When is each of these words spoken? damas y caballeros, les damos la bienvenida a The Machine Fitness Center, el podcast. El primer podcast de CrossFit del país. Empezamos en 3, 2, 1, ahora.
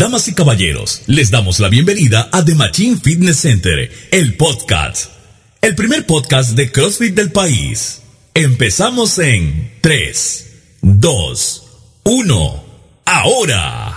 damas 0.00 0.28
y 0.28 0.34
caballeros, 0.34 1.02
les 1.08 1.30
damos 1.30 1.60
la 1.60 1.68
bienvenida 1.68 2.30
a 2.32 2.42
The 2.42 2.54
Machine 2.54 2.96
Fitness 2.96 3.40
Center, 3.40 3.92
el 4.10 4.34
podcast. 4.34 5.10
El 5.60 5.74
primer 5.74 6.06
podcast 6.06 6.52
de 6.52 6.72
CrossFit 6.72 7.14
del 7.14 7.30
país. 7.30 8.00
Empezamos 8.32 9.18
en 9.18 9.74
3, 9.82 10.52
2, 10.80 11.66
1, 12.04 12.64
ahora. 13.04 13.89